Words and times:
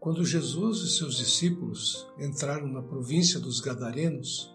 Quando 0.00 0.24
Jesus 0.24 0.78
e 0.78 0.96
seus 0.96 1.18
discípulos 1.18 2.08
entraram 2.18 2.66
na 2.66 2.80
província 2.80 3.38
dos 3.38 3.60
Gadarenos, 3.60 4.50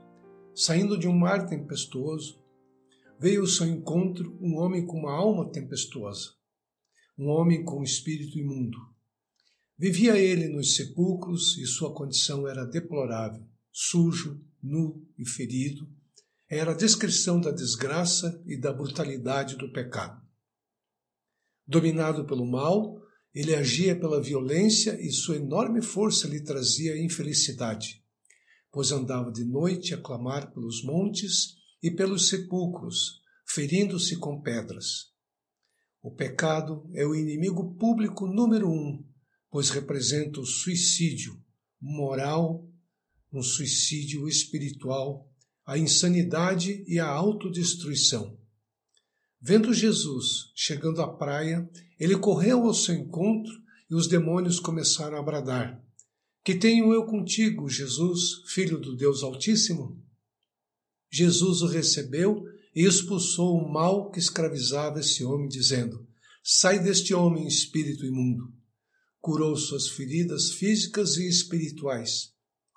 saindo 0.55 0.97
de 0.97 1.07
um 1.07 1.15
mar 1.15 1.45
tempestuoso, 1.45 2.43
veio 3.19 3.41
ao 3.41 3.47
seu 3.47 3.67
encontro 3.67 4.35
um 4.41 4.55
homem 4.55 4.87
com 4.87 4.97
uma 4.97 5.13
alma 5.13 5.51
tempestuosa, 5.51 6.31
um 7.15 7.27
homem 7.27 7.63
com 7.63 7.81
um 7.81 7.83
espírito 7.83 8.39
imundo. 8.39 8.75
Vivia 9.77 10.17
ele 10.17 10.47
nos 10.47 10.75
sepulcros 10.75 11.59
e 11.59 11.67
sua 11.67 11.93
condição 11.93 12.47
era 12.47 12.65
deplorável, 12.65 13.47
sujo, 13.71 14.43
nu 14.63 15.05
e 15.15 15.29
ferido. 15.29 15.87
Era 16.49 16.71
a 16.71 16.75
descrição 16.75 17.39
da 17.39 17.51
desgraça 17.51 18.41
e 18.47 18.59
da 18.59 18.73
brutalidade 18.73 19.57
do 19.57 19.71
pecado. 19.71 20.19
Dominado 21.67 22.25
pelo 22.25 22.49
mal, 22.49 23.04
ele 23.35 23.53
agia 23.53 23.93
pela 23.99 24.21
violência 24.21 24.97
e 25.01 25.11
sua 25.11 25.35
enorme 25.35 25.81
força 25.81 26.25
lhe 26.25 26.39
trazia 26.39 26.97
infelicidade, 26.97 28.01
pois 28.71 28.93
andava 28.93 29.29
de 29.29 29.43
noite 29.43 29.93
a 29.93 29.97
clamar 30.01 30.53
pelos 30.53 30.81
montes 30.85 31.57
e 31.83 31.91
pelos 31.91 32.29
sepulcros, 32.29 33.21
ferindo-se 33.45 34.15
com 34.15 34.41
pedras. 34.41 35.13
O 36.01 36.09
pecado 36.09 36.89
é 36.93 37.05
o 37.05 37.13
inimigo 37.13 37.75
público 37.75 38.25
número 38.25 38.69
um, 38.69 39.03
pois 39.51 39.69
representa 39.69 40.39
o 40.39 40.45
suicídio 40.45 41.37
moral, 41.81 42.65
um 43.33 43.43
suicídio 43.43 44.29
espiritual, 44.29 45.29
a 45.65 45.77
insanidade 45.77 46.85
e 46.87 46.99
a 46.99 47.07
autodestruição. 47.07 48.37
Vendo 49.47 49.71
Jesus 49.71 50.51
chegando 50.55 51.03
à 51.03 51.07
praia, 51.07 51.69
ele 51.99 52.17
correu 52.17 52.65
ao 52.65 52.73
seu 52.73 52.95
encontro 52.95 53.53
e 53.87 53.93
os 53.93 54.07
demônios 54.07 54.59
começaram 54.59 55.19
a 55.19 55.21
bradar: 55.21 55.79
Que 56.43 56.55
tenho 56.55 56.91
eu 56.91 57.05
contigo, 57.05 57.69
Jesus, 57.69 58.41
filho 58.47 58.79
do 58.79 58.95
Deus 58.95 59.21
Altíssimo? 59.21 60.03
Jesus 61.11 61.61
o 61.61 61.67
recebeu 61.67 62.43
e 62.75 62.87
expulsou 62.87 63.59
o 63.59 63.71
mal 63.71 64.09
que 64.09 64.17
escravizava 64.17 64.99
esse 64.99 65.23
homem, 65.23 65.47
dizendo: 65.47 66.07
Sai 66.43 66.79
deste 66.79 67.13
homem, 67.13 67.45
espírito 67.45 68.03
imundo. 68.03 68.51
Curou 69.21 69.55
suas 69.55 69.89
feridas 69.89 70.53
físicas 70.53 71.17
e 71.17 71.29
espirituais, 71.29 72.31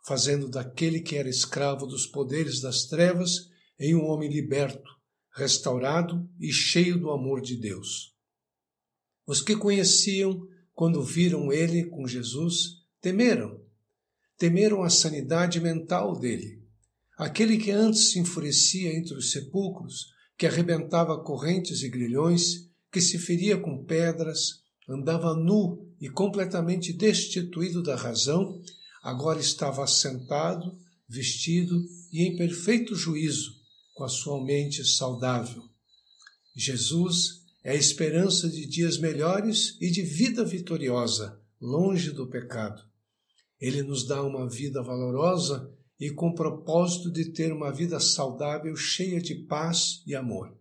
fazendo 0.06 0.50
daquele 0.50 1.00
que 1.00 1.16
era 1.16 1.30
escravo 1.30 1.86
dos 1.86 2.06
poderes 2.06 2.60
das 2.60 2.84
trevas 2.84 3.48
em 3.80 3.94
um 3.94 4.04
homem 4.04 4.30
liberto 4.30 4.97
restaurado 5.34 6.28
e 6.40 6.52
cheio 6.52 6.98
do 6.98 7.10
amor 7.10 7.40
de 7.40 7.56
Deus. 7.56 8.14
Os 9.26 9.42
que 9.42 9.54
conheciam, 9.54 10.46
quando 10.72 11.02
viram 11.02 11.52
ele 11.52 11.84
com 11.84 12.06
Jesus, 12.06 12.78
temeram. 13.00 13.60
Temeram 14.36 14.82
a 14.82 14.90
sanidade 14.90 15.60
mental 15.60 16.18
dele. 16.18 16.62
Aquele 17.16 17.58
que 17.58 17.70
antes 17.70 18.10
se 18.10 18.18
enfurecia 18.18 18.96
entre 18.96 19.14
os 19.14 19.32
sepulcros, 19.32 20.12
que 20.36 20.46
arrebentava 20.46 21.22
correntes 21.22 21.82
e 21.82 21.88
grilhões, 21.88 22.68
que 22.92 23.00
se 23.00 23.18
feria 23.18 23.58
com 23.58 23.84
pedras, 23.84 24.62
andava 24.88 25.34
nu 25.34 25.92
e 26.00 26.08
completamente 26.08 26.92
destituído 26.92 27.82
da 27.82 27.96
razão, 27.96 28.62
agora 29.02 29.40
estava 29.40 29.84
assentado, 29.84 30.78
vestido 31.08 31.84
e 32.12 32.22
em 32.22 32.36
perfeito 32.36 32.94
juízo, 32.94 33.57
com 33.98 34.04
a 34.04 34.08
sua 34.08 34.40
mente 34.44 34.84
saudável. 34.84 35.64
Jesus 36.54 37.42
é 37.64 37.72
a 37.72 37.74
esperança 37.74 38.48
de 38.48 38.64
dias 38.64 38.96
melhores 38.96 39.76
e 39.80 39.90
de 39.90 40.02
vida 40.02 40.44
vitoriosa, 40.44 41.42
longe 41.60 42.12
do 42.12 42.28
pecado. 42.28 42.80
Ele 43.60 43.82
nos 43.82 44.06
dá 44.06 44.22
uma 44.22 44.48
vida 44.48 44.80
valorosa 44.84 45.68
e 45.98 46.10
com 46.10 46.32
propósito 46.32 47.10
de 47.10 47.32
ter 47.32 47.52
uma 47.52 47.72
vida 47.72 47.98
saudável, 47.98 48.76
cheia 48.76 49.20
de 49.20 49.34
paz 49.34 50.00
e 50.06 50.14
amor. 50.14 50.56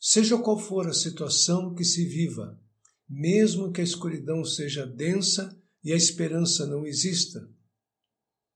Seja 0.00 0.38
qual 0.38 0.58
for 0.58 0.88
a 0.88 0.94
situação 0.94 1.74
que 1.74 1.84
se 1.84 2.06
viva, 2.06 2.58
mesmo 3.06 3.70
que 3.70 3.82
a 3.82 3.84
escuridão 3.84 4.42
seja 4.46 4.86
densa 4.86 5.54
e 5.84 5.92
a 5.92 5.96
esperança 5.96 6.66
não 6.66 6.86
exista, 6.86 7.46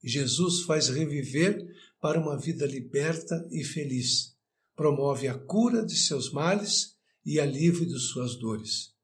Jesus 0.03 0.63
faz 0.63 0.89
reviver 0.89 1.69
para 2.01 2.19
uma 2.19 2.39
vida 2.39 2.67
liberta 2.67 3.47
e 3.51 3.63
feliz. 3.63 4.35
Promove 4.75 5.29
a 5.29 5.39
cura 5.39 5.85
de 5.85 5.97
seus 5.97 6.33
males 6.33 6.97
e 7.25 7.39
alívio 7.39 7.87
de 7.87 7.99
suas 7.99 8.37
dores. 8.37 8.95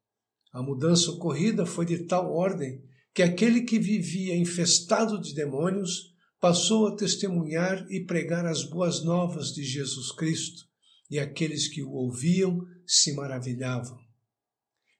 A 0.52 0.62
mudança 0.62 1.10
ocorrida 1.10 1.66
foi 1.66 1.84
de 1.84 1.98
tal 2.04 2.32
ordem 2.32 2.82
que 3.12 3.22
aquele 3.22 3.62
que 3.62 3.78
vivia 3.78 4.36
infestado 4.36 5.20
de 5.20 5.34
demônios 5.34 6.14
passou 6.40 6.86
a 6.86 6.96
testemunhar 6.96 7.86
e 7.90 8.04
pregar 8.04 8.46
as 8.46 8.62
boas 8.62 9.02
novas 9.04 9.52
de 9.52 9.64
Jesus 9.64 10.12
Cristo, 10.12 10.64
e 11.10 11.18
aqueles 11.18 11.68
que 11.68 11.82
o 11.82 11.90
ouviam 11.90 12.66
se 12.86 13.14
maravilhavam. 13.14 13.98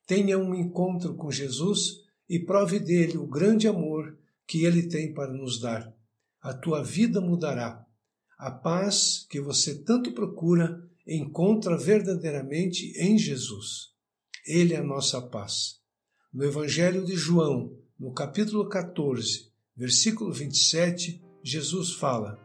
Tenha 0.07 0.39
um 0.39 0.55
encontro 0.55 1.15
com 1.15 1.31
Jesus 1.31 2.05
e 2.29 2.39
prove 2.39 2.79
dele 2.79 3.17
o 3.17 3.27
grande 3.27 3.67
amor 3.67 4.19
que 4.47 4.65
ele 4.65 4.89
tem 4.89 5.13
para 5.13 5.33
nos 5.33 5.61
dar. 5.61 5.95
A 6.41 6.55
tua 6.55 6.83
vida 6.83 7.21
mudará 7.21 7.86
a 8.39 8.51
paz 8.51 9.27
que 9.31 9.41
você 9.41 9.83
tanto 9.83 10.13
procura 10.13 10.83
encontra 11.07 11.77
verdadeiramente 11.77 12.93
em 12.99 13.17
Jesus. 13.17 13.93
Ele 14.47 14.75
é 14.75 14.79
a 14.79 14.85
nossa 14.85 15.23
paz. 15.23 15.77
No 16.33 16.45
Evangelho 16.45 17.05
de 17.05 17.15
João, 17.15 17.73
no 17.99 18.13
capítulo 18.13 18.69
14, 18.69 19.51
versículo 19.75 20.33
27, 20.33 21.23
Jesus 21.43 21.93
fala: 21.93 22.39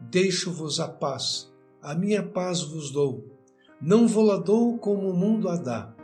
Deixo-vos 0.00 0.78
a 0.78 0.88
paz, 0.88 1.50
a 1.80 1.94
minha 1.94 2.22
paz 2.22 2.62
vos 2.62 2.90
dou. 2.90 3.38
Não 3.80 4.06
vou-la 4.06 4.36
dou 4.36 4.76
como 4.78 5.08
o 5.08 5.16
mundo 5.16 5.48
a 5.48 5.56
dá. 5.56 5.96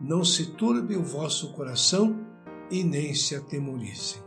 Não 0.00 0.22
se 0.22 0.52
turbe 0.52 0.96
o 0.96 1.02
vosso 1.02 1.52
coração 1.52 2.20
e 2.70 2.84
nem 2.84 3.14
se 3.14 3.34
atemorize. 3.34 4.22